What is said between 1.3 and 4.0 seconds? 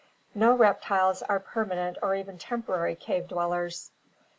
permanent or even temporary cave dwellers.